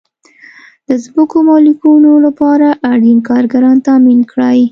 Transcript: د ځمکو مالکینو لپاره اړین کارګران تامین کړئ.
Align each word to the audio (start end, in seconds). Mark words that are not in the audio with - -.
د 0.87 0.89
ځمکو 1.05 1.37
مالکینو 1.49 2.13
لپاره 2.25 2.67
اړین 2.91 3.17
کارګران 3.29 3.77
تامین 3.87 4.19
کړئ. 4.31 4.57